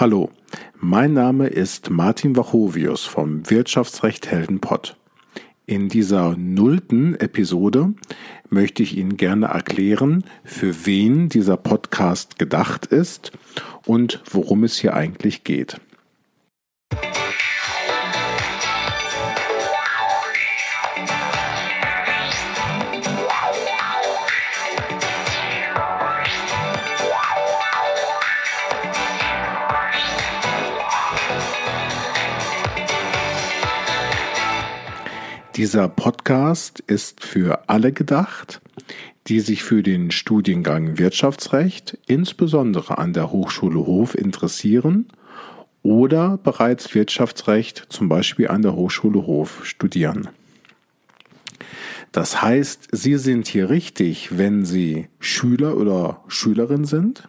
Hallo, 0.00 0.30
mein 0.78 1.12
Name 1.12 1.48
ist 1.48 1.90
Martin 1.90 2.34
Wachovius 2.34 3.04
vom 3.04 3.50
Wirtschaftsrecht 3.50 4.30
Heldenpott. 4.30 4.96
In 5.66 5.90
dieser 5.90 6.38
nullten 6.38 7.16
Episode 7.16 7.92
möchte 8.48 8.82
ich 8.82 8.96
Ihnen 8.96 9.18
gerne 9.18 9.48
erklären, 9.48 10.24
für 10.42 10.86
wen 10.86 11.28
dieser 11.28 11.58
Podcast 11.58 12.38
gedacht 12.38 12.86
ist 12.86 13.32
und 13.84 14.22
worum 14.30 14.64
es 14.64 14.78
hier 14.78 14.94
eigentlich 14.94 15.44
geht. 15.44 15.78
Dieser 35.60 35.90
Podcast 35.90 36.80
ist 36.86 37.22
für 37.22 37.68
alle 37.68 37.92
gedacht, 37.92 38.62
die 39.26 39.40
sich 39.40 39.62
für 39.62 39.82
den 39.82 40.10
Studiengang 40.10 40.96
Wirtschaftsrecht, 40.96 41.98
insbesondere 42.06 42.96
an 42.96 43.12
der 43.12 43.30
Hochschule 43.30 43.80
Hof, 43.80 44.14
interessieren 44.14 45.08
oder 45.82 46.38
bereits 46.38 46.94
Wirtschaftsrecht 46.94 47.88
zum 47.90 48.08
Beispiel 48.08 48.48
an 48.48 48.62
der 48.62 48.74
Hochschule 48.74 49.26
Hof 49.26 49.66
studieren. 49.66 50.30
Das 52.10 52.40
heißt, 52.40 52.88
Sie 52.92 53.18
sind 53.18 53.46
hier 53.46 53.68
richtig, 53.68 54.38
wenn 54.38 54.64
Sie 54.64 55.08
Schüler 55.18 55.76
oder 55.76 56.24
Schülerin 56.28 56.86
sind 56.86 57.28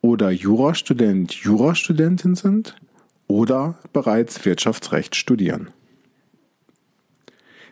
oder 0.00 0.32
Jurastudent, 0.32 1.32
Jurastudentin 1.32 2.34
sind 2.34 2.74
oder 3.28 3.78
bereits 3.92 4.44
Wirtschaftsrecht 4.44 5.14
studieren. 5.14 5.70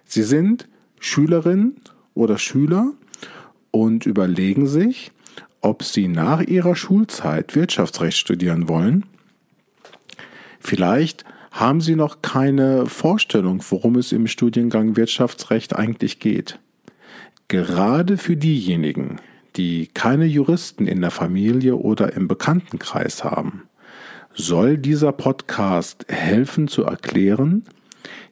Sie 0.04 0.22
sind 0.22 0.68
Schülerin 1.00 1.76
oder 2.14 2.38
Schüler 2.38 2.92
und 3.70 4.06
überlegen 4.06 4.66
sich, 4.66 5.12
ob 5.60 5.82
Sie 5.82 6.08
nach 6.08 6.42
Ihrer 6.42 6.76
Schulzeit 6.76 7.54
Wirtschaftsrecht 7.54 8.18
studieren 8.18 8.68
wollen. 8.68 9.04
Vielleicht 10.60 11.24
haben 11.50 11.80
Sie 11.80 11.94
noch 11.94 12.22
keine 12.22 12.86
Vorstellung, 12.86 13.64
worum 13.70 13.96
es 13.96 14.12
im 14.12 14.26
Studiengang 14.26 14.96
Wirtschaftsrecht 14.96 15.74
eigentlich 15.74 16.18
geht. 16.18 16.58
Gerade 17.48 18.16
für 18.16 18.36
diejenigen, 18.36 19.20
die 19.56 19.88
keine 19.92 20.24
Juristen 20.24 20.86
in 20.86 21.00
der 21.00 21.10
Familie 21.10 21.76
oder 21.76 22.14
im 22.14 22.28
Bekanntenkreis 22.28 23.24
haben, 23.24 23.62
soll 24.34 24.78
dieser 24.78 25.12
Podcast 25.12 26.06
helfen 26.08 26.66
zu 26.66 26.82
erklären, 26.82 27.64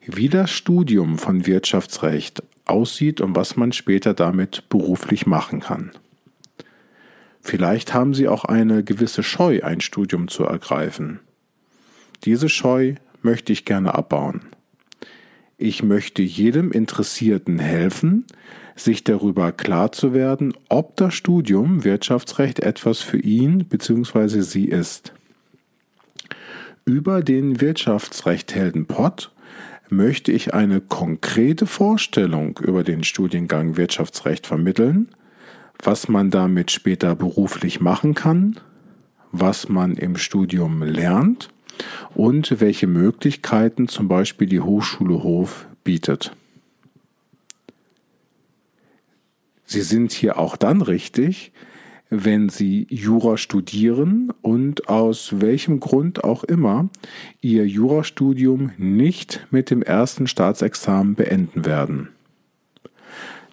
wie 0.07 0.29
das 0.29 0.51
Studium 0.51 1.19
von 1.19 1.47
Wirtschaftsrecht 1.47 2.43
aussieht 2.65 3.21
und 3.21 3.37
was 3.37 3.57
man 3.57 3.73
später 3.73 4.15
damit 4.15 4.69
beruflich 4.69 5.27
machen 5.27 5.61
kann. 5.61 5.91
Vielleicht 7.41 7.93
haben 7.93 8.15
Sie 8.15 8.29
auch 8.29 8.45
eine 8.45 8.85
gewisse 8.85 9.23
Scheu, 9.23 9.61
ein 9.63 9.81
Studium 9.81 10.29
zu 10.29 10.45
ergreifen. 10.45 11.21
Diese 12.25 12.49
Scheu 12.49 12.95
möchte 13.21 13.53
ich 13.53 13.65
gerne 13.65 13.95
abbauen. 13.95 14.43
Ich 15.59 15.83
möchte 15.83 16.23
jedem 16.23 16.73
Interessierten 16.73 17.59
helfen, 17.59 18.27
sich 18.77 19.05
darüber 19.05 19.53
klar 19.53 19.93
zu 19.93 20.15
werden, 20.15 20.55
ob 20.69 20.97
das 20.97 21.15
Studium 21.15 21.85
Wirtschaftsrecht 21.85 22.61
etwas 22.61 23.01
für 23.01 23.19
ihn 23.19 23.67
bzw. 23.67 24.41
sie 24.41 24.67
ist. 24.67 25.13
Über 26.85 27.23
den 27.23 27.61
Wirtschaftsrecht-Helden 27.61 28.87
Pott 28.87 29.31
möchte 29.93 30.33
ich 30.33 30.55
eine 30.55 30.81
konkrete 30.81 31.67
Vorstellung 31.67 32.59
über 32.59 32.83
den 32.83 33.05
Studiengang 33.05 33.77
Wirtschaftsrecht 33.77 34.47
vermitteln, 34.47 35.09
was 35.83 36.09
man 36.09 36.31
damit 36.31 36.71
später 36.71 37.15
beruflich 37.15 37.81
machen 37.81 38.15
kann, 38.15 38.59
was 39.31 39.69
man 39.69 39.95
im 39.95 40.17
Studium 40.17 40.83
lernt 40.83 41.51
und 42.15 42.61
welche 42.61 42.87
Möglichkeiten 42.87 43.89
zum 43.89 44.09
Beispiel 44.09 44.49
die 44.49 44.61
Hochschule 44.61 45.23
Hof 45.23 45.67
bietet. 45.85 46.33
Sie 49.65 49.83
sind 49.83 50.13
hier 50.13 50.39
auch 50.39 50.57
dann 50.57 50.83
richtig, 50.83 51.53
wenn 52.15 52.51
Sie 52.51 52.87
Jura 52.91 53.39
studieren 53.39 54.35
und 54.43 54.91
aus 54.91 55.41
welchem 55.41 55.81
Grund 55.81 56.25
auch 56.25 56.45
immer 56.45 56.91
Ihr 57.41 57.67
Jurastudium 57.67 58.73
nicht 58.77 59.47
mit 59.51 59.71
dem 59.71 59.81
ersten 59.81 60.27
Staatsexamen 60.27 61.15
beenden 61.15 61.65
werden. 61.65 62.11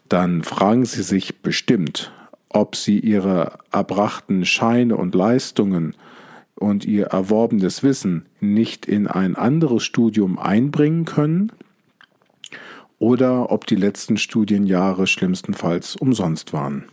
Dann 0.10 0.44
fragen 0.44 0.84
Sie 0.84 1.04
sich 1.04 1.42
bestimmt, 1.42 2.12
ob 2.50 2.76
Sie 2.76 3.00
Ihre 3.00 3.60
erbrachten 3.72 4.44
Scheine 4.46 4.98
und 4.98 5.16
Leistungen 5.16 5.96
und 6.56 6.84
Ihr 6.84 7.06
erworbenes 7.06 7.82
Wissen 7.82 8.26
nicht 8.42 8.86
in 8.86 9.08
ein 9.08 9.38
anderes 9.38 9.84
Studium 9.84 10.38
einbringen 10.38 11.06
können 11.06 11.54
oder 12.98 13.54
ob 13.54 13.66
die 13.68 13.78
letzten 13.78 14.18
Studienjahre 14.18 15.08
schlimmstenfalls 15.08 15.96
umsonst 15.96 16.52
waren. 16.52 16.84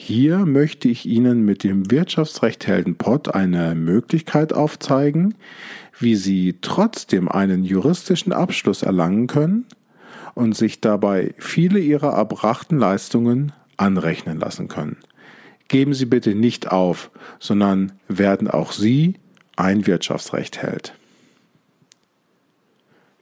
Hier 0.00 0.46
möchte 0.46 0.88
ich 0.88 1.06
Ihnen 1.06 1.44
mit 1.44 1.64
dem 1.64 1.90
Wirtschaftsrecht 1.90 2.68
Helden 2.68 2.94
Pott 2.94 3.34
eine 3.34 3.74
Möglichkeit 3.74 4.52
aufzeigen, 4.52 5.34
wie 5.98 6.14
Sie 6.14 6.54
trotzdem 6.62 7.28
einen 7.28 7.64
juristischen 7.64 8.32
Abschluss 8.32 8.84
erlangen 8.84 9.26
können 9.26 9.66
und 10.34 10.56
sich 10.56 10.80
dabei 10.80 11.34
viele 11.38 11.80
Ihrer 11.80 12.12
erbrachten 12.12 12.78
Leistungen 12.78 13.50
anrechnen 13.76 14.38
lassen 14.38 14.68
können. 14.68 14.98
Geben 15.66 15.94
Sie 15.94 16.06
bitte 16.06 16.36
nicht 16.36 16.70
auf, 16.70 17.10
sondern 17.40 17.90
werden 18.06 18.48
auch 18.48 18.70
Sie 18.70 19.14
ein 19.56 19.88
Wirtschaftsrecht 19.88 20.62
hält. 20.62 20.94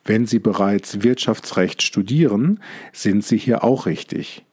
Wenn 0.04 0.26
Sie 0.26 0.38
bereits 0.38 1.02
Wirtschaftsrecht 1.02 1.80
studieren, 1.80 2.60
sind 2.92 3.24
Sie 3.24 3.38
hier 3.38 3.64
auch 3.64 3.86
richtig 3.86 4.45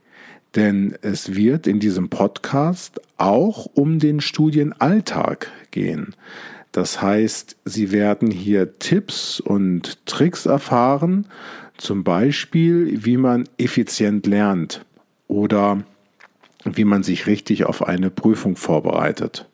denn 0.55 0.95
es 1.01 1.35
wird 1.35 1.67
in 1.67 1.79
diesem 1.79 2.09
Podcast 2.09 3.01
auch 3.17 3.65
um 3.73 3.99
den 3.99 4.21
Studienalltag 4.21 5.51
gehen. 5.71 6.15
Das 6.71 7.01
heißt, 7.01 7.55
Sie 7.65 7.91
werden 7.91 8.31
hier 8.31 8.79
Tipps 8.79 9.39
und 9.39 10.05
Tricks 10.05 10.45
erfahren, 10.45 11.27
zum 11.77 12.03
Beispiel, 12.03 13.05
wie 13.05 13.17
man 13.17 13.47
effizient 13.57 14.25
lernt 14.27 14.85
oder 15.27 15.83
wie 16.65 16.85
man 16.85 17.03
sich 17.03 17.27
richtig 17.27 17.65
auf 17.65 17.85
eine 17.85 18.09
Prüfung 18.09 18.55
vorbereitet. 18.55 19.47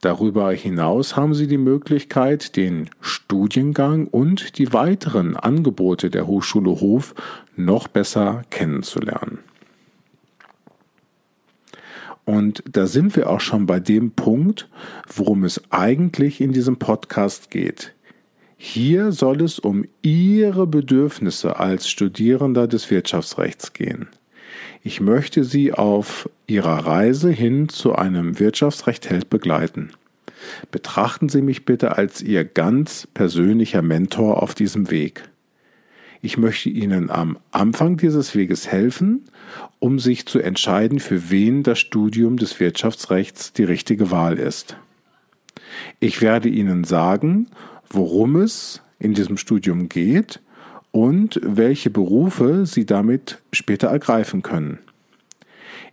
Darüber 0.00 0.52
hinaus 0.52 1.16
haben 1.16 1.34
Sie 1.34 1.48
die 1.48 1.58
Möglichkeit, 1.58 2.56
den 2.56 2.88
Studiengang 3.00 4.06
und 4.06 4.58
die 4.58 4.72
weiteren 4.72 5.36
Angebote 5.36 6.08
der 6.08 6.26
Hochschule 6.26 6.70
Hof 6.80 7.14
noch 7.56 7.88
besser 7.88 8.42
kennenzulernen. 8.50 9.40
Und 12.28 12.62
da 12.70 12.86
sind 12.86 13.16
wir 13.16 13.30
auch 13.30 13.40
schon 13.40 13.64
bei 13.64 13.80
dem 13.80 14.10
Punkt, 14.10 14.68
worum 15.06 15.44
es 15.44 15.62
eigentlich 15.70 16.42
in 16.42 16.52
diesem 16.52 16.76
Podcast 16.76 17.50
geht. 17.50 17.94
Hier 18.58 19.12
soll 19.12 19.40
es 19.40 19.58
um 19.58 19.86
Ihre 20.02 20.66
Bedürfnisse 20.66 21.58
als 21.58 21.88
Studierender 21.88 22.68
des 22.68 22.90
Wirtschaftsrechts 22.90 23.72
gehen. 23.72 24.08
Ich 24.82 25.00
möchte 25.00 25.42
Sie 25.42 25.72
auf 25.72 26.28
Ihrer 26.46 26.84
Reise 26.84 27.30
hin 27.30 27.70
zu 27.70 27.94
einem 27.94 28.38
Wirtschaftsrechtheld 28.38 29.30
begleiten. 29.30 29.92
Betrachten 30.70 31.30
Sie 31.30 31.40
mich 31.40 31.64
bitte 31.64 31.96
als 31.96 32.20
Ihr 32.20 32.44
ganz 32.44 33.08
persönlicher 33.14 33.80
Mentor 33.80 34.42
auf 34.42 34.54
diesem 34.54 34.90
Weg. 34.90 35.22
Ich 36.20 36.36
möchte 36.36 36.68
Ihnen 36.68 37.10
am 37.10 37.38
Anfang 37.52 37.96
dieses 37.96 38.34
Weges 38.34 38.66
helfen, 38.66 39.24
um 39.78 39.98
sich 39.98 40.26
zu 40.26 40.40
entscheiden, 40.40 40.98
für 40.98 41.30
wen 41.30 41.62
das 41.62 41.78
Studium 41.78 42.36
des 42.36 42.58
Wirtschaftsrechts 42.58 43.52
die 43.52 43.64
richtige 43.64 44.10
Wahl 44.10 44.38
ist. 44.38 44.76
Ich 46.00 46.20
werde 46.20 46.48
Ihnen 46.48 46.84
sagen, 46.84 47.46
worum 47.88 48.36
es 48.36 48.82
in 48.98 49.14
diesem 49.14 49.36
Studium 49.36 49.88
geht 49.88 50.40
und 50.90 51.40
welche 51.42 51.90
Berufe 51.90 52.66
Sie 52.66 52.84
damit 52.84 53.38
später 53.52 53.88
ergreifen 53.88 54.42
können. 54.42 54.78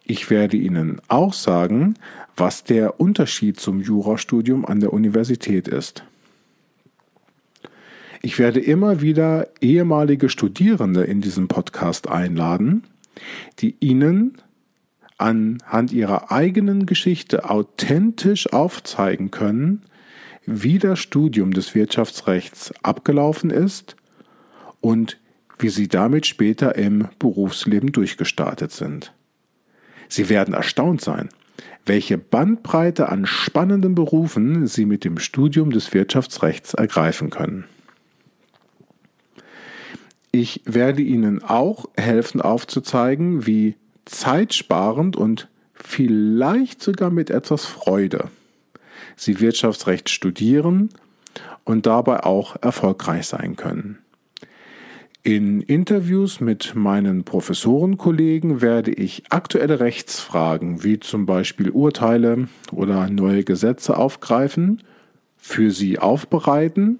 Ich 0.05 0.29
werde 0.29 0.57
Ihnen 0.57 1.01
auch 1.07 1.33
sagen, 1.33 1.95
was 2.35 2.63
der 2.63 2.99
Unterschied 2.99 3.59
zum 3.59 3.81
Jurastudium 3.81 4.65
an 4.65 4.79
der 4.79 4.93
Universität 4.93 5.67
ist. 5.67 6.03
Ich 8.25 8.39
werde 8.39 8.59
immer 8.59 9.01
wieder 9.01 9.49
ehemalige 9.61 10.29
Studierende 10.29 11.03
in 11.03 11.21
diesem 11.21 11.47
Podcast 11.47 12.09
einladen, 12.09 12.81
die 13.59 13.75
Ihnen 13.81 14.41
anhand 15.19 15.91
ihrer 15.93 16.31
eigenen 16.31 16.87
Geschichte 16.87 17.47
authentisch 17.47 18.51
aufzeigen 18.51 19.29
können, 19.29 19.83
wie 20.43 20.79
das 20.79 20.97
Studium 20.97 21.53
des 21.53 21.75
Wirtschaftsrechts 21.75 22.73
abgelaufen 22.81 23.51
ist 23.51 23.95
und 24.81 25.19
wie 25.59 25.69
sie 25.69 25.87
damit 25.87 26.25
später 26.25 26.73
im 26.73 27.07
Berufsleben 27.19 27.91
durchgestartet 27.91 28.71
sind. 28.71 29.13
Sie 30.09 30.29
werden 30.29 30.55
erstaunt 30.55 30.99
sein, 30.99 31.29
welche 31.85 32.17
Bandbreite 32.17 33.07
an 33.07 33.27
spannenden 33.27 33.93
Berufen 33.93 34.65
Sie 34.65 34.87
mit 34.87 35.03
dem 35.03 35.19
Studium 35.19 35.69
des 35.69 35.93
Wirtschaftsrechts 35.93 36.73
ergreifen 36.73 37.29
können. 37.29 37.65
Ich 40.37 40.63
werde 40.65 41.01
Ihnen 41.01 41.41
auch 41.41 41.85
helfen 41.95 42.41
aufzuzeigen, 42.41 43.47
wie 43.47 43.75
zeitsparend 44.03 45.15
und 45.15 45.47
vielleicht 45.73 46.83
sogar 46.83 47.09
mit 47.09 47.29
etwas 47.29 47.63
Freude 47.63 48.27
Sie 49.15 49.39
Wirtschaftsrecht 49.39 50.09
studieren 50.09 50.89
und 51.63 51.85
dabei 51.85 52.25
auch 52.25 52.57
erfolgreich 52.61 53.27
sein 53.27 53.55
können. 53.55 53.99
In 55.23 55.61
Interviews 55.61 56.41
mit 56.41 56.75
meinen 56.75 57.23
Professorenkollegen 57.23 58.61
werde 58.61 58.91
ich 58.91 59.23
aktuelle 59.29 59.79
Rechtsfragen 59.79 60.83
wie 60.83 60.99
zum 60.99 61.25
Beispiel 61.25 61.69
Urteile 61.69 62.49
oder 62.73 63.09
neue 63.09 63.45
Gesetze 63.45 63.95
aufgreifen, 63.95 64.83
für 65.37 65.71
Sie 65.71 65.97
aufbereiten 65.97 66.99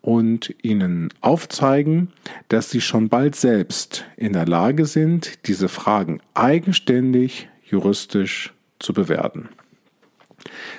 und 0.00 0.54
Ihnen 0.62 1.12
aufzeigen, 1.20 2.12
dass 2.48 2.70
Sie 2.70 2.80
schon 2.80 3.08
bald 3.08 3.36
selbst 3.36 4.04
in 4.16 4.32
der 4.32 4.46
Lage 4.46 4.86
sind, 4.86 5.46
diese 5.46 5.68
Fragen 5.68 6.20
eigenständig 6.34 7.48
juristisch 7.64 8.52
zu 8.78 8.92
bewerten. 8.92 9.48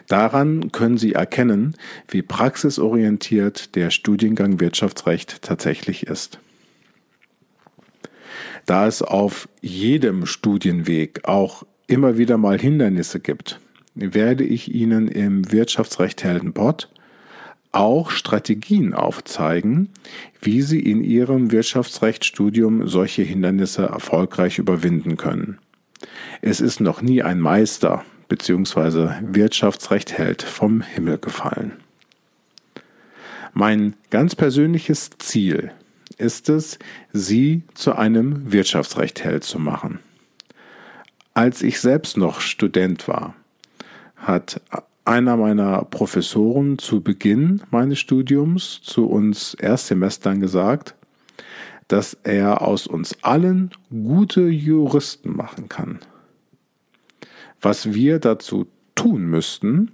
Daran 0.08 0.72
können 0.72 0.98
Sie 0.98 1.14
erkennen, 1.14 1.76
wie 2.08 2.22
praxisorientiert 2.22 3.76
der 3.76 3.92
Studiengang 3.92 4.60
Wirtschaftsrecht 4.60 5.42
tatsächlich 5.42 6.08
ist. 6.08 6.40
Da 8.66 8.88
es 8.88 9.02
auf 9.02 9.50
jedem 9.62 10.26
Studienweg 10.26 11.26
auch 11.26 11.66
immer 11.88 12.18
wieder 12.18 12.38
mal 12.38 12.60
Hindernisse 12.60 13.20
gibt, 13.20 13.60
werde 13.96 14.44
ich 14.44 14.74
Ihnen 14.74 15.08
im 15.08 15.52
Wirtschaftsrecht 15.52 16.24
Heldenpott 16.24 16.90
auch 17.72 18.10
Strategien 18.12 18.94
aufzeigen, 18.94 19.90
wie 20.42 20.62
Sie 20.62 20.80
in 20.80 21.04
Ihrem 21.04 21.52
Wirtschaftsrechtsstudium 21.52 22.88
solche 22.88 23.22
Hindernisse 23.22 23.84
erfolgreich 23.84 24.58
überwinden 24.58 25.18
können. 25.18 25.60
Es 26.42 26.62
ist 26.62 26.80
noch 26.80 27.02
nie 27.02 27.22
ein 27.22 27.40
Meister 27.40 28.04
bzw. 28.28 29.10
Wirtschaftsrecht 29.22 30.18
hält 30.18 30.42
vom 30.42 30.82
Himmel 30.82 31.18
gefallen. 31.18 31.74
Mein 33.54 33.96
ganz 34.10 34.36
persönliches 34.36 35.10
Ziel 35.18 35.72
ist 36.18 36.50
es, 36.50 36.80
Sie 37.14 37.64
zu 37.74 37.96
einem 37.96 38.52
Wirtschaftsrechtheld 38.52 39.44
zu 39.44 39.60
machen. 39.60 40.00
Als 41.34 41.62
ich 41.62 41.80
selbst 41.80 42.18
noch 42.18 42.42
Student 42.42 43.08
war, 43.08 43.36
hat 44.16 44.62
einer 45.10 45.38
meiner 45.38 45.86
Professoren 45.86 46.78
zu 46.78 47.02
Beginn 47.02 47.64
meines 47.72 47.98
Studiums 47.98 48.80
zu 48.84 49.08
uns 49.08 49.56
Erstsemestern 49.56 50.40
gesagt, 50.40 50.94
dass 51.88 52.14
er 52.24 52.62
aus 52.62 52.86
uns 52.86 53.18
allen 53.24 53.72
gute 53.90 54.42
Juristen 54.42 55.36
machen 55.36 55.68
kann. 55.68 55.98
Was 57.60 57.92
wir 57.92 58.20
dazu 58.20 58.68
tun 58.94 59.24
müssten, 59.24 59.90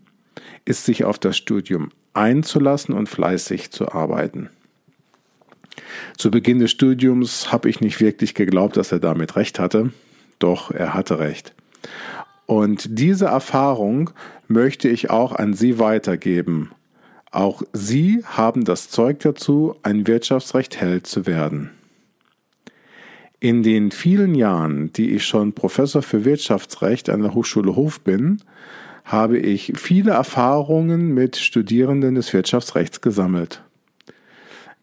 ist 0.66 0.84
sich 0.84 1.06
auf 1.06 1.18
das 1.18 1.38
Studium 1.38 1.92
einzulassen 2.14 2.94
und 2.94 3.08
fleißig 3.08 3.72
zu 3.72 3.94
arbeiten. 3.94 4.50
Zu 6.18 6.30
Beginn 6.30 6.60
des 6.60 6.72
Studiums 6.72 7.54
habe 7.54 7.70
ich 7.70 7.80
nicht 7.80 8.02
wirklich 8.02 8.36
geglaubt, 8.36 8.76
dass 8.76 8.92
er 8.92 9.00
damit 9.00 9.38
recht 9.38 9.60
hatte, 9.60 9.94
doch 10.40 10.72
er 10.72 10.94
hatte 10.94 11.20
recht. 11.20 11.56
Und 12.48 13.00
diese 13.00 13.26
Erfahrung 13.26 14.12
möchte 14.48 14.90
ich 14.90 15.10
auch 15.10 15.34
an 15.34 15.54
Sie 15.54 15.80
weitergeben. 15.80 16.72
Auch 17.32 17.64
Sie 17.74 18.24
haben 18.26 18.64
das 18.64 18.90
Zeug 18.90 19.20
dazu, 19.20 19.76
ein 19.84 20.08
Wirtschaftsrecht 20.08 20.80
Held 20.80 21.08
zu 21.08 21.26
werden. 21.26 21.72
In 23.40 23.62
den 23.62 23.92
vielen 23.92 24.34
Jahren, 24.34 24.94
die 24.94 25.12
ich 25.12 25.26
schon 25.26 25.54
Professor 25.54 26.02
für 26.02 26.26
Wirtschaftsrecht 26.26 27.10
an 27.10 27.22
der 27.22 27.34
Hochschule 27.34 27.76
Hof 27.76 28.00
bin, 28.00 28.42
habe 29.04 29.38
ich 29.38 29.74
viele 29.76 30.12
Erfahrungen 30.12 31.14
mit 31.14 31.38
Studierenden 31.38 32.16
des 32.16 32.34
Wirtschaftsrechts 32.34 33.02
gesammelt. 33.02 33.62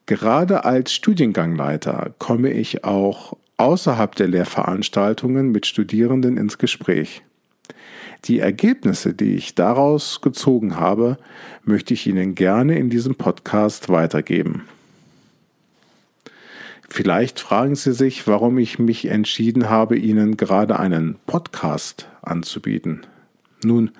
Gerade 0.06 0.64
als 0.64 0.92
Studiengangleiter 0.92 2.14
komme 2.18 2.50
ich 2.50 2.84
auch 2.84 3.36
außerhalb 3.56 4.14
der 4.14 4.28
Lehrveranstaltungen 4.28 5.50
mit 5.50 5.66
Studierenden 5.66 6.36
ins 6.36 6.58
Gespräch. 6.58 7.22
Die 8.26 8.38
Ergebnisse, 8.38 9.14
die 9.14 9.34
ich 9.34 9.56
daraus 9.56 10.20
gezogen 10.20 10.76
habe, 10.76 11.18
möchte 11.64 11.92
ich 11.94 12.06
Ihnen 12.06 12.36
gerne 12.36 12.78
in 12.78 12.88
diesem 12.88 13.16
Podcast 13.16 13.88
weitergeben. 13.88 14.62
Vielleicht 16.88 17.40
fragen 17.40 17.74
Sie 17.74 17.92
sich, 17.92 18.26
warum 18.28 18.58
ich 18.58 18.78
mich 18.78 19.06
entschieden 19.06 19.68
habe, 19.68 19.96
Ihnen 19.96 20.36
gerade 20.36 20.78
einen 20.78 21.16
Podcast 21.26 22.06
anzubieten. 22.20 23.06
Nun, 23.64 23.90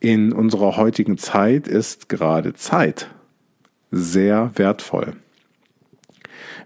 in 0.00 0.32
unserer 0.32 0.76
heutigen 0.76 1.16
Zeit 1.16 1.66
ist 1.66 2.10
gerade 2.10 2.52
Zeit 2.52 3.08
sehr 3.90 4.50
wertvoll. 4.56 5.14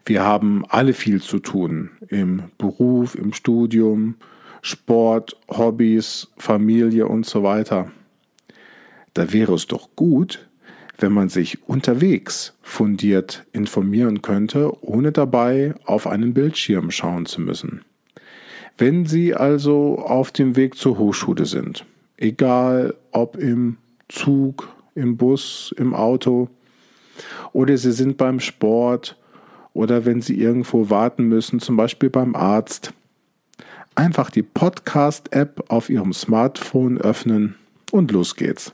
Wir 0.05 0.25
haben 0.25 0.65
alle 0.69 0.93
viel 0.93 1.23
zu 1.23 1.39
tun 1.39 1.91
im 2.09 2.45
Beruf, 2.59 3.15
im 3.15 3.33
Studium, 3.33 4.17
Sport, 4.62 5.37
Hobbys, 5.49 6.29
Familie 6.37 7.07
und 7.07 7.27
so 7.27 7.43
weiter. 7.43 7.91
Da 9.15 9.33
wäre 9.33 9.55
es 9.55 9.67
doch 9.67 9.91
gut, 9.97 10.49
wenn 10.99 11.12
man 11.12 11.29
sich 11.29 11.67
unterwegs 11.67 12.55
fundiert 12.62 13.47
informieren 13.53 14.23
könnte, 14.23 14.73
ohne 14.83 15.12
dabei 15.12 15.75
auf 15.85 16.07
einen 16.07 16.35
Bildschirm 16.35 16.91
schauen 16.91 17.27
zu 17.27 17.41
müssen. 17.41 17.83
Wenn 18.79 19.07
Sie 19.07 19.35
also 19.35 19.99
auf 19.99 20.31
dem 20.31 20.57
Weg 20.57 20.77
zur 20.77 20.99
Hochschule 20.99 21.47
sind, 21.47 21.85
egal 22.17 22.95
ob 23.12 23.37
im 23.37 23.77
Zug, 24.09 24.69
im 24.95 25.17
Bus, 25.17 25.75
im 25.77 25.95
Auto, 25.95 26.49
oder 27.52 27.76
Sie 27.76 27.93
sind 27.93 28.17
beim 28.17 28.40
Sport 28.40 29.17
oder 29.73 30.05
wenn 30.05 30.23
Sie 30.23 30.40
irgendwo 30.40 30.90
warten 30.90 31.25
müssen, 31.25 31.61
zum 31.61 31.76
Beispiel 31.76 32.11
beim 32.11 32.35
Arzt, 32.35 32.93
einfach 34.00 34.30
die 34.30 34.42
Podcast-App 34.42 35.64
auf 35.69 35.90
Ihrem 35.90 36.14
Smartphone 36.14 36.97
öffnen 36.97 37.57
und 37.90 38.11
los 38.12 38.35
geht's. 38.35 38.73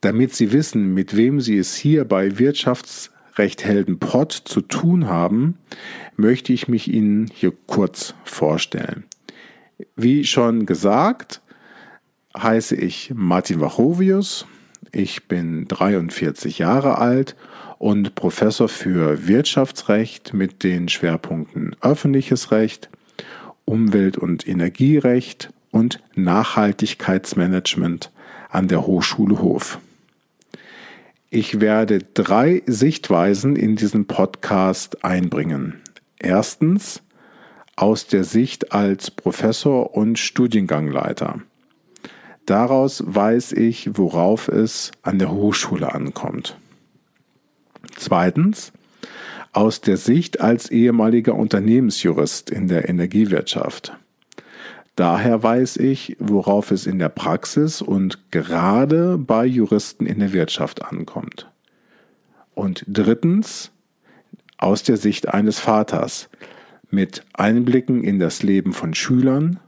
Damit 0.00 0.36
Sie 0.36 0.52
wissen, 0.52 0.94
mit 0.94 1.16
wem 1.16 1.40
Sie 1.40 1.58
es 1.58 1.74
hier 1.74 2.04
bei 2.04 2.38
Wirtschaftsrecht 2.38 3.64
Helden 3.64 3.98
Pott 3.98 4.30
zu 4.32 4.60
tun 4.60 5.08
haben, 5.08 5.58
möchte 6.16 6.52
ich 6.52 6.68
mich 6.68 6.86
Ihnen 6.86 7.26
hier 7.34 7.52
kurz 7.66 8.14
vorstellen. 8.22 9.02
Wie 9.96 10.24
schon 10.24 10.64
gesagt, 10.64 11.42
heiße 12.38 12.76
ich 12.76 13.10
Martin 13.12 13.60
Wachovius. 13.60 14.46
Ich 14.92 15.26
bin 15.26 15.66
43 15.66 16.60
Jahre 16.60 16.98
alt 16.98 17.34
und 17.80 18.14
Professor 18.14 18.68
für 18.68 19.26
Wirtschaftsrecht 19.26 20.34
mit 20.34 20.62
den 20.64 20.90
Schwerpunkten 20.90 21.74
öffentliches 21.80 22.52
Recht, 22.52 22.90
Umwelt- 23.64 24.18
und 24.18 24.46
Energierecht 24.46 25.50
und 25.70 25.98
Nachhaltigkeitsmanagement 26.14 28.10
an 28.50 28.68
der 28.68 28.86
Hochschule 28.86 29.40
Hof. 29.40 29.78
Ich 31.30 31.60
werde 31.60 32.00
drei 32.12 32.62
Sichtweisen 32.66 33.56
in 33.56 33.76
diesen 33.76 34.06
Podcast 34.06 35.02
einbringen. 35.02 35.80
Erstens 36.18 37.00
aus 37.76 38.06
der 38.06 38.24
Sicht 38.24 38.72
als 38.72 39.10
Professor 39.10 39.96
und 39.96 40.18
Studiengangleiter. 40.18 41.40
Daraus 42.44 43.02
weiß 43.06 43.52
ich, 43.52 43.96
worauf 43.96 44.48
es 44.48 44.90
an 45.00 45.18
der 45.18 45.30
Hochschule 45.30 45.94
ankommt. 45.94 46.58
Zweitens 48.00 48.72
aus 49.52 49.82
der 49.82 49.98
Sicht 49.98 50.40
als 50.40 50.70
ehemaliger 50.70 51.34
Unternehmensjurist 51.34 52.48
in 52.48 52.66
der 52.66 52.88
Energiewirtschaft. 52.88 53.92
Daher 54.96 55.42
weiß 55.42 55.76
ich, 55.76 56.16
worauf 56.18 56.70
es 56.70 56.86
in 56.86 56.98
der 56.98 57.10
Praxis 57.10 57.82
und 57.82 58.30
gerade 58.30 59.18
bei 59.18 59.44
Juristen 59.44 60.06
in 60.06 60.18
der 60.18 60.32
Wirtschaft 60.32 60.82
ankommt. 60.82 61.50
Und 62.54 62.84
drittens, 62.88 63.70
aus 64.56 64.82
der 64.82 64.96
Sicht 64.96 65.28
eines 65.28 65.58
Vaters, 65.58 66.30
mit 66.90 67.22
Einblicken 67.34 68.02
in 68.02 68.18
das 68.18 68.42
Leben 68.42 68.72
von 68.72 68.94
Schülern, 68.94 69.60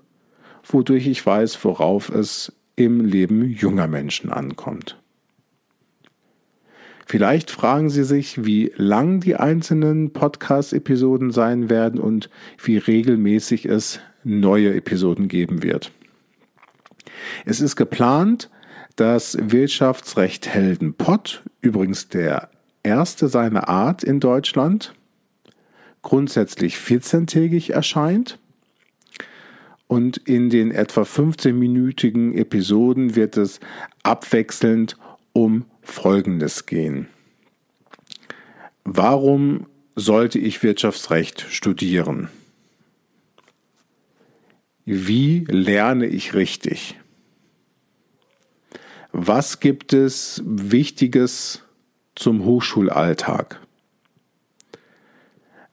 wodurch 0.64 1.06
ich 1.06 1.24
weiß, 1.24 1.62
worauf 1.66 2.08
es 2.08 2.50
im 2.76 3.04
Leben 3.04 3.44
junger 3.44 3.88
Menschen 3.88 4.32
ankommt. 4.32 5.01
Vielleicht 7.12 7.50
fragen 7.50 7.90
Sie 7.90 8.04
sich, 8.04 8.46
wie 8.46 8.72
lang 8.76 9.20
die 9.20 9.36
einzelnen 9.36 10.14
Podcast-Episoden 10.14 11.30
sein 11.30 11.68
werden 11.68 12.00
und 12.00 12.30
wie 12.64 12.78
regelmäßig 12.78 13.66
es 13.66 14.00
neue 14.24 14.74
Episoden 14.74 15.28
geben 15.28 15.62
wird. 15.62 15.92
Es 17.44 17.60
ist 17.60 17.76
geplant, 17.76 18.48
dass 18.96 19.36
Wirtschaftsrecht 19.38 20.48
Helden 20.48 20.94
Pott, 20.94 21.42
übrigens 21.60 22.08
der 22.08 22.48
erste 22.82 23.28
seiner 23.28 23.68
Art 23.68 24.02
in 24.02 24.18
Deutschland, 24.18 24.94
grundsätzlich 26.00 26.76
14-tägig 26.76 27.72
erscheint. 27.72 28.38
Und 29.86 30.16
in 30.16 30.48
den 30.48 30.70
etwa 30.70 31.02
15-minütigen 31.02 32.32
Episoden 32.32 33.16
wird 33.16 33.36
es 33.36 33.60
abwechselnd 34.02 34.96
um 35.34 35.66
Folgendes 35.82 36.66
gehen. 36.66 37.08
Warum 38.84 39.66
sollte 39.94 40.38
ich 40.38 40.62
Wirtschaftsrecht 40.62 41.42
studieren? 41.50 42.28
Wie 44.84 45.44
lerne 45.48 46.06
ich 46.06 46.34
richtig? 46.34 46.98
Was 49.12 49.60
gibt 49.60 49.92
es 49.92 50.42
Wichtiges 50.44 51.62
zum 52.14 52.44
Hochschulalltag? 52.44 53.60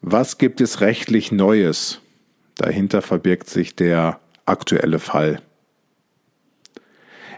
Was 0.02 0.38
gibt 0.38 0.62
es 0.62 0.82
rechtlich 0.82 1.32
Neues? 1.32 2.02
Dahinter 2.56 3.02
verbirgt 3.02 3.50
sich 3.50 3.76
der 3.76 4.20
aktuelle 4.46 5.00
Fall. 5.00 5.42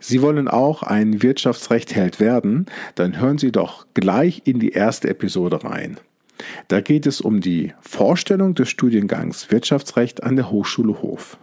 Sie 0.00 0.22
wollen 0.22 0.46
auch 0.46 0.82
ein 0.82 1.22
Wirtschaftsrecht-Held 1.22 2.20
werden, 2.20 2.66
dann 2.94 3.20
hören 3.20 3.38
Sie 3.38 3.50
doch 3.50 3.86
gleich 3.94 4.42
in 4.44 4.60
die 4.60 4.70
erste 4.70 5.08
Episode 5.08 5.64
rein. 5.64 5.98
Da 6.68 6.80
geht 6.80 7.06
es 7.06 7.20
um 7.20 7.40
die 7.40 7.72
Vorstellung 7.80 8.54
des 8.54 8.68
Studiengangs 8.68 9.50
Wirtschaftsrecht 9.50 10.22
an 10.22 10.36
der 10.36 10.50
Hochschule 10.50 11.02
Hof. 11.02 11.38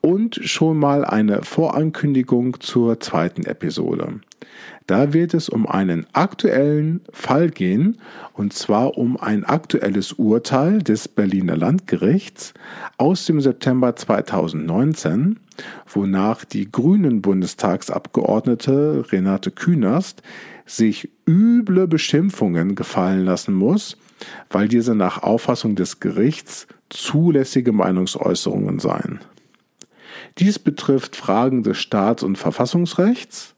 Und 0.00 0.40
schon 0.42 0.78
mal 0.78 1.04
eine 1.04 1.42
Vorankündigung 1.42 2.60
zur 2.60 3.00
zweiten 3.00 3.44
Episode. 3.44 4.20
Da 4.86 5.12
wird 5.12 5.34
es 5.34 5.48
um 5.48 5.68
einen 5.68 6.06
aktuellen 6.14 7.00
Fall 7.12 7.50
gehen, 7.50 7.98
und 8.32 8.52
zwar 8.52 8.98
um 8.98 9.16
ein 9.16 9.44
aktuelles 9.44 10.14
Urteil 10.14 10.82
des 10.82 11.06
Berliner 11.06 11.56
Landgerichts 11.56 12.54
aus 12.96 13.24
dem 13.26 13.40
September 13.40 13.94
2019, 13.94 15.38
wonach 15.86 16.44
die 16.44 16.70
grünen 16.70 17.22
Bundestagsabgeordnete 17.22 19.04
Renate 19.12 19.52
Künast 19.52 20.22
sich 20.66 21.08
üble 21.28 21.86
Beschimpfungen 21.86 22.74
gefallen 22.74 23.24
lassen 23.24 23.54
muss, 23.54 23.96
weil 24.50 24.68
diese 24.68 24.94
nach 24.94 25.22
Auffassung 25.22 25.76
des 25.76 26.00
Gerichts 26.00 26.66
zulässige 26.88 27.72
Meinungsäußerungen 27.72 28.78
seien. 28.80 29.20
Dies 30.38 30.58
betrifft 30.58 31.16
Fragen 31.16 31.62
des 31.62 31.78
Staats- 31.78 32.22
und 32.22 32.36
Verfassungsrechts, 32.36 33.54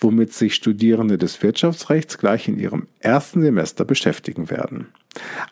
womit 0.00 0.32
sich 0.32 0.54
Studierende 0.54 1.18
des 1.18 1.42
Wirtschaftsrechts 1.42 2.18
gleich 2.18 2.48
in 2.48 2.58
ihrem 2.58 2.86
ersten 3.00 3.42
Semester 3.42 3.84
beschäftigen 3.84 4.50
werden. 4.50 4.88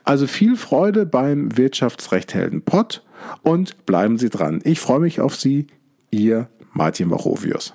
Also 0.04 0.26
viel 0.26 0.56
Freude 0.56 1.06
beim 1.06 1.56
Wirtschaftsrecht 1.56 2.34
Helden 2.34 2.62
Pott 2.62 3.02
und 3.42 3.86
bleiben 3.86 4.18
Sie 4.18 4.28
dran. 4.28 4.60
Ich 4.64 4.80
freue 4.80 5.00
mich 5.00 5.20
auf 5.20 5.36
Sie, 5.36 5.66
Ihr 6.10 6.48
Martin 6.72 7.08
Bachovius. 7.08 7.74